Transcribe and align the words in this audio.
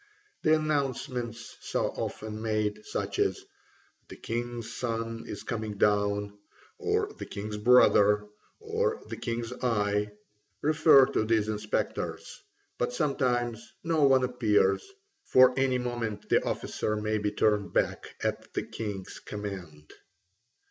The 0.41 0.55
announcements 0.55 1.57
so 1.61 1.85
often 1.89 2.41
made, 2.41 2.87
such 2.87 3.19
as 3.19 3.39
"the 4.07 4.15
king's 4.15 4.73
son 4.75 5.25
is 5.27 5.43
coming 5.43 5.77
down," 5.77 6.39
or 6.79 7.13
"the 7.19 7.27
king's 7.27 7.57
brother," 7.57 8.25
or 8.59 9.03
"the 9.09 9.15
king's 9.17 9.53
eye," 9.61 10.09
refer 10.63 11.05
to 11.05 11.23
these 11.23 11.49
inspectors, 11.49 12.41
but 12.79 12.93
sometimes 12.93 13.73
no 13.83 14.01
one 14.05 14.23
appears, 14.23 14.83
for 15.25 15.51
at 15.51 15.59
any 15.59 15.77
moment 15.77 16.27
the 16.29 16.43
officer 16.43 16.95
may 16.95 17.19
be 17.19 17.29
turned 17.31 17.71
back 17.71 18.15
at 18.23 18.55
the 18.55 18.63
king's 18.63 19.19
command. 19.19 19.93